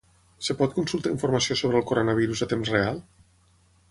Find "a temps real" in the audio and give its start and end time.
2.45-3.01